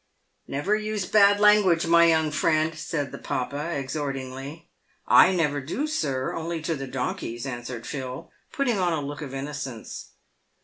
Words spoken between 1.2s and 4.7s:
language, my young friend," said the papa, ex hort ingly."